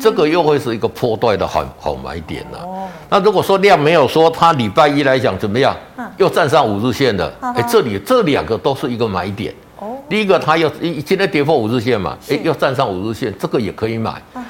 [0.00, 2.58] 这个又会是一个破断的好好买点了。
[2.60, 2.86] 哦。
[3.08, 5.76] 那如果说量没有说，它礼拜一来讲怎么样？
[5.96, 6.08] 嗯。
[6.18, 9.52] 又站上五日线的，哎，这里这两个都是一个买点。
[9.80, 9.96] 哦。
[10.08, 14.22] 第一个它又一今天跌破五日线嘛，哎，又站上五日线，这个也可以买。
[14.36, 14.44] 嗯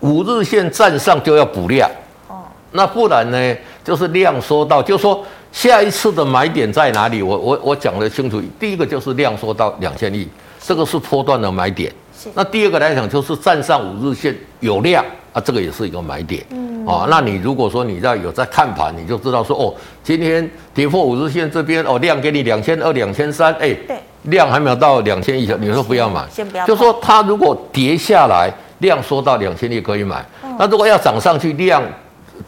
[0.00, 1.90] 五日线站上就要补量，
[2.28, 2.42] 哦，
[2.72, 3.56] 那不然呢？
[3.84, 7.22] 就是量缩到，就是说下一次的买点在哪里？
[7.22, 10.28] 我我我讲得清楚，第一个就是量缩到两千亿，
[10.60, 11.90] 这个是波段的买点。
[12.14, 12.28] 是。
[12.34, 16.44] 那第二个来讲，就是站上五日线有量啊，这个也是一个买点。
[16.50, 16.84] 嗯。
[16.86, 19.74] 哦，那你如果说你在有在看盘，你就知道说哦，
[20.04, 26.66] 今天跌破五日线这边哦，量给你两千二、两千三，哎，对，量还没有到两千亿，你说不要买，先不要。
[26.66, 28.52] 就说它如果跌下来。
[28.78, 30.24] 量缩到两千亿可以买，
[30.58, 31.82] 那如果要涨上去，量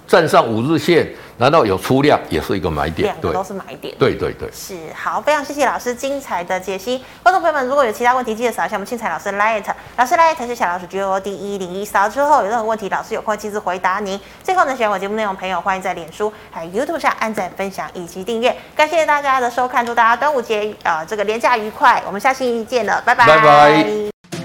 [0.07, 1.09] 站上五日线，
[1.39, 3.09] 难道有出量也是一个买点？
[3.09, 3.93] 两个都是买点。
[3.99, 7.03] 对对对，是好，非常谢谢老师精彩的解析。
[7.25, 9.63] 观众朋友们，如果有其他问题，记得扫一下我们庆财老师 LINE，
[9.97, 14.21] 老师 LINE 是小老鼠 G O D 一零一，扫之后有任何问题，老师有空亲自回答您。
[14.45, 18.57] 最后呢，喜欢我节目内容朋友，欢迎在脸书还有 YouTube 上按赞、分享以及订阅。
[18.77, 22.01] 感谢大家的收看，祝大家端午节啊、呃、这个连假愉快。
[22.07, 23.27] 我们下期见了，拜拜。
[23.27, 24.40] 拜拜。